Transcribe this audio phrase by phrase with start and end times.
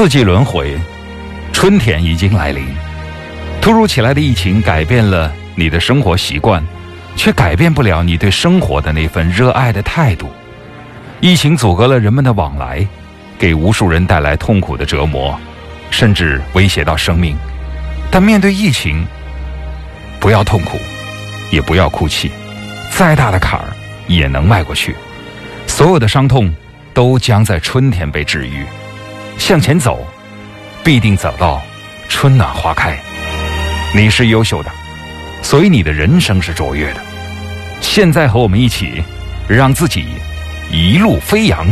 [0.00, 0.78] 四季轮回，
[1.52, 2.64] 春天已经来临。
[3.60, 6.64] 突如其来的疫情改变了你的生活习惯，
[7.16, 10.26] 却改变不了你对生活的那份热爱的态度。
[11.20, 12.82] 疫情阻隔了人们的往来，
[13.38, 15.38] 给无数人带来痛苦的折磨，
[15.90, 17.36] 甚至威胁到生命。
[18.10, 19.06] 但面对疫情，
[20.18, 20.78] 不要痛苦，
[21.50, 22.30] 也不要哭泣，
[22.90, 23.66] 再大的坎儿
[24.06, 24.96] 也能迈过去。
[25.66, 26.50] 所有的伤痛
[26.94, 28.64] 都将在春天被治愈。
[29.40, 30.06] 向前走，
[30.84, 31.60] 必定走到
[32.10, 32.96] 春暖花开。
[33.96, 34.70] 你是优秀的，
[35.42, 37.00] 所以你的人生是卓越的。
[37.80, 39.02] 现在和我们一起，
[39.48, 40.04] 让自己
[40.70, 41.66] 一路飞扬。